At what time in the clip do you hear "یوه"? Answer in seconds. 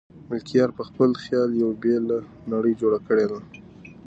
1.61-1.75